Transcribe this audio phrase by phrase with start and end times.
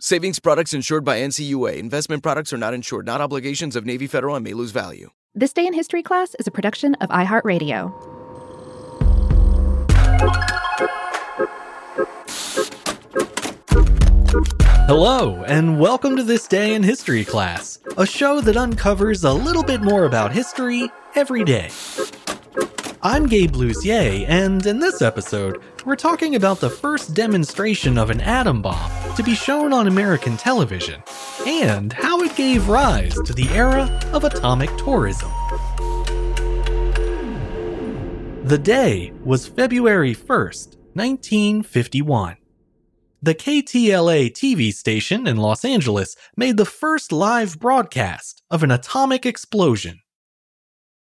[0.00, 1.76] Savings products insured by NCUA.
[1.76, 5.10] Investment products are not insured, not obligations of Navy Federal and may lose value.
[5.34, 7.92] This Day in History class is a production of iHeartRadio.
[14.86, 19.64] Hello, and welcome to This Day in History class, a show that uncovers a little
[19.64, 21.70] bit more about history every day.
[23.02, 28.20] I'm Gabe Luzier, and in this episode, we're talking about the first demonstration of an
[28.20, 31.02] atom bomb to be shown on American television,
[31.46, 35.30] and how it gave rise to the era of atomic tourism.
[38.44, 42.36] The day was February 1st, 1951.
[43.22, 49.24] The KTLA TV station in Los Angeles made the first live broadcast of an atomic
[49.24, 50.00] explosion.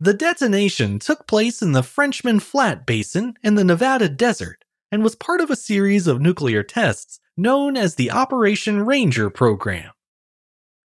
[0.00, 4.61] The detonation took place in the Frenchman Flat Basin in the Nevada desert
[4.92, 9.90] and was part of a series of nuclear tests known as the Operation Ranger program.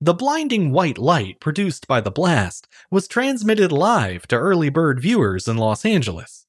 [0.00, 5.49] The blinding white light produced by the blast was transmitted live to early bird viewers
[5.49, 6.47] in Los Angeles.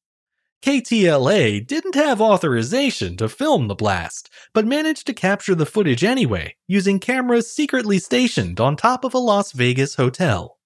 [0.61, 6.55] KTLA didn't have authorization to film the blast, but managed to capture the footage anyway,
[6.67, 10.57] using cameras secretly stationed on top of a Las Vegas hotel.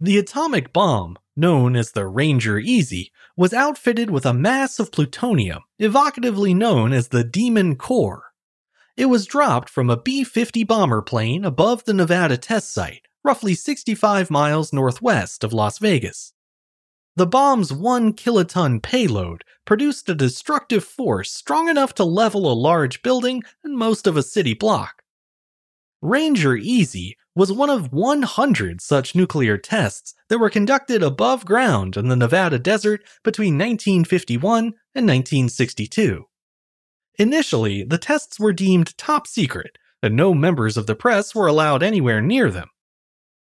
[0.00, 5.62] The atomic bomb, known as the Ranger Easy, was outfitted with a mass of plutonium,
[5.80, 8.32] evocatively known as the Demon Core.
[8.96, 13.54] It was dropped from a B 50 bomber plane above the Nevada test site, roughly
[13.54, 16.32] 65 miles northwest of Las Vegas.
[17.16, 23.02] The bomb's one kiloton payload produced a destructive force strong enough to level a large
[23.02, 25.02] building and most of a city block.
[26.02, 32.08] Ranger Easy was one of 100 such nuclear tests that were conducted above ground in
[32.08, 34.64] the Nevada desert between 1951
[34.94, 36.24] and 1962.
[37.18, 41.82] Initially, the tests were deemed top secret, and no members of the press were allowed
[41.82, 42.68] anywhere near them.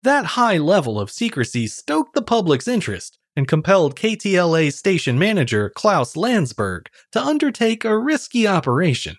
[0.03, 6.15] That high level of secrecy stoked the public's interest and compelled KTLA station manager Klaus
[6.15, 9.17] Landsberg to undertake a risky operation.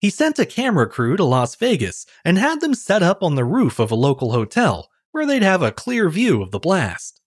[0.00, 3.44] He sent a camera crew to Las Vegas and had them set up on the
[3.44, 7.20] roof of a local hotel where they'd have a clear view of the blast.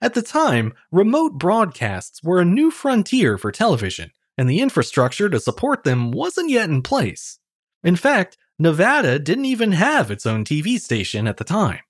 [0.00, 5.40] At the time, remote broadcasts were a new frontier for television, and the infrastructure to
[5.40, 7.38] support them wasn't yet in place.
[7.82, 11.80] In fact, Nevada didn't even have its own TV station at the time.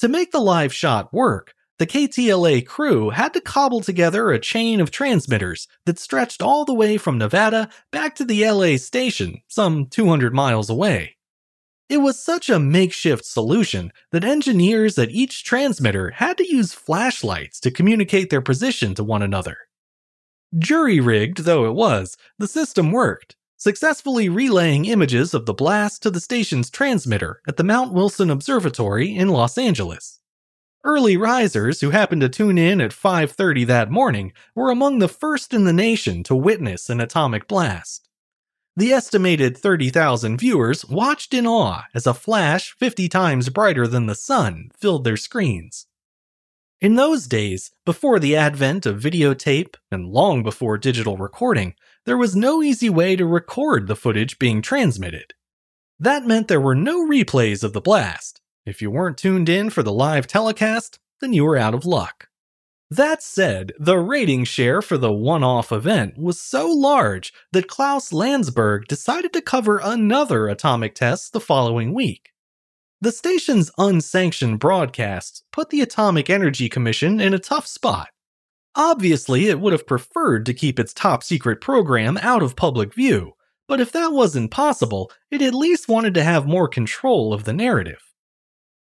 [0.00, 4.80] To make the live shot work, the KTLA crew had to cobble together a chain
[4.80, 9.88] of transmitters that stretched all the way from Nevada back to the LA station, some
[9.88, 11.16] 200 miles away.
[11.90, 17.60] It was such a makeshift solution that engineers at each transmitter had to use flashlights
[17.60, 19.58] to communicate their position to one another.
[20.58, 26.10] Jury rigged though it was, the system worked, successfully relaying images of the blast to
[26.10, 30.20] the station's transmitter at the Mount Wilson Observatory in Los Angeles.
[30.86, 35.54] Early risers who happened to tune in at 5:30 that morning were among the first
[35.54, 38.10] in the nation to witness an atomic blast.
[38.76, 44.14] The estimated 30,000 viewers watched in awe as a flash 50 times brighter than the
[44.14, 45.86] sun filled their screens.
[46.82, 52.36] In those days, before the advent of videotape and long before digital recording, there was
[52.36, 55.32] no easy way to record the footage being transmitted.
[55.98, 59.82] That meant there were no replays of the blast, If you weren't tuned in for
[59.82, 62.28] the live telecast, then you were out of luck.
[62.90, 68.12] That said, the rating share for the one off event was so large that Klaus
[68.12, 72.32] Landsberg decided to cover another atomic test the following week.
[73.00, 78.08] The station's unsanctioned broadcasts put the Atomic Energy Commission in a tough spot.
[78.76, 83.32] Obviously, it would have preferred to keep its top secret program out of public view,
[83.68, 87.52] but if that wasn't possible, it at least wanted to have more control of the
[87.52, 88.13] narrative.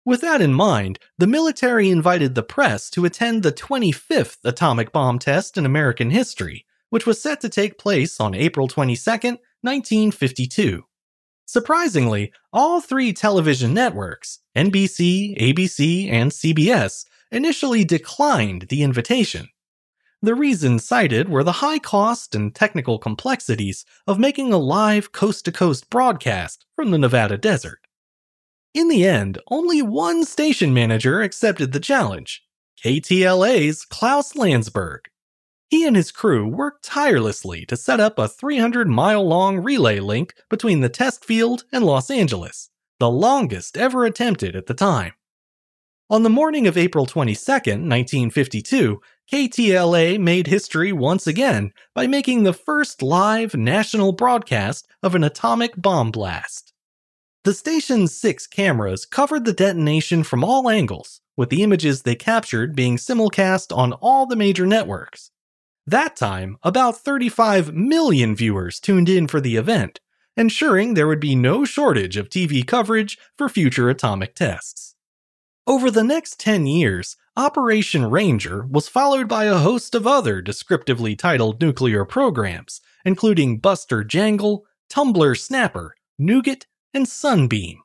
[0.04, 5.20] With that in mind, the military invited the press to attend the 25th atomic bomb
[5.20, 9.10] test in American history, which was set to take place on April 22,
[9.60, 10.84] 1952.
[11.46, 19.48] Surprisingly, all three television networks, NBC, ABC, and CBS, initially declined the invitation.
[20.20, 25.44] The reasons cited were the high cost and technical complexities of making a live coast
[25.44, 27.81] to coast broadcast from the Nevada desert.
[28.74, 32.42] In the end, only one station manager accepted the challenge
[32.82, 35.00] KTLA's Klaus Landsberg.
[35.68, 40.34] He and his crew worked tirelessly to set up a 300 mile long relay link
[40.48, 45.12] between the test field and Los Angeles, the longest ever attempted at the time.
[46.08, 52.52] On the morning of April 22, 1952, KTLA made history once again by making the
[52.54, 56.71] first live national broadcast of an atomic bomb blast.
[57.44, 62.76] The station's six cameras covered the detonation from all angles, with the images they captured
[62.76, 65.32] being simulcast on all the major networks.
[65.84, 69.98] That time, about 35 million viewers tuned in for the event,
[70.36, 74.94] ensuring there would be no shortage of TV coverage for future atomic tests.
[75.66, 81.16] Over the next 10 years, Operation Ranger was followed by a host of other descriptively
[81.16, 87.80] titled nuclear programs, including Buster Jangle, Tumbler Snapper, Nougat, and Sunbeam.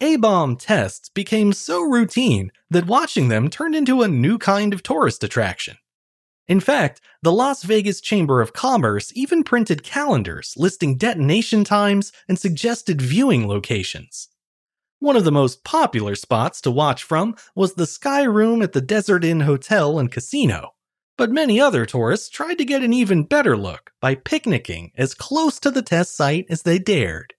[0.00, 4.82] A bomb tests became so routine that watching them turned into a new kind of
[4.82, 5.78] tourist attraction.
[6.48, 12.38] In fact, the Las Vegas Chamber of Commerce even printed calendars listing detonation times and
[12.38, 14.28] suggested viewing locations.
[14.98, 18.80] One of the most popular spots to watch from was the Sky Room at the
[18.80, 20.74] Desert Inn Hotel and Casino,
[21.18, 25.58] but many other tourists tried to get an even better look by picnicking as close
[25.60, 27.34] to the test site as they dared.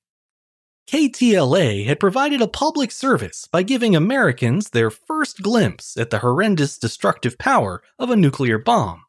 [0.88, 6.78] KTLA had provided a public service by giving Americans their first glimpse at the horrendous
[6.78, 9.04] destructive power of a nuclear bomb.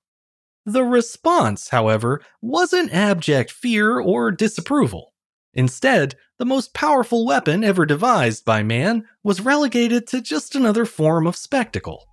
[0.66, 5.14] The response, however, wasn't abject fear or disapproval.
[5.54, 11.28] Instead, the most powerful weapon ever devised by man was relegated to just another form
[11.28, 12.08] of spectacle.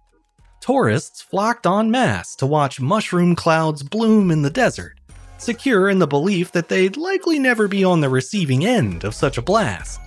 [0.62, 5.00] Tourists flocked en masse to watch mushroom clouds bloom in the desert,
[5.38, 9.38] secure in the belief that they'd likely never be on the receiving end of such
[9.38, 10.00] a blast.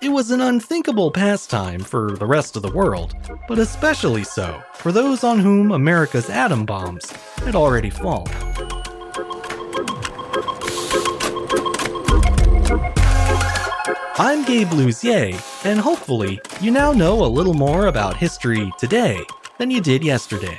[0.00, 3.14] It was an unthinkable pastime for the rest of the world,
[3.46, 7.10] but especially so for those on whom America's atom bombs
[7.44, 8.32] had already fallen.
[14.22, 19.18] I'm Gabe Luzier, and hopefully, you now know a little more about history today
[19.58, 20.58] than you did yesterday.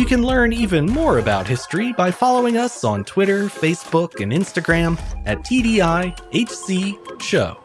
[0.00, 4.98] You can learn even more about history by following us on Twitter, Facebook, and Instagram
[5.26, 7.58] at TDIHC Show.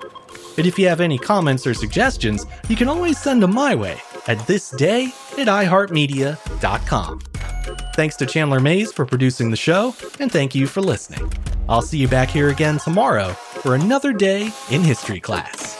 [0.57, 4.01] And if you have any comments or suggestions, you can always send them my way
[4.27, 5.05] at thisday
[5.39, 7.19] at iHeartMedia.com.
[7.95, 11.31] Thanks to Chandler Mays for producing the show, and thank you for listening.
[11.69, 15.79] I'll see you back here again tomorrow for another day in history class.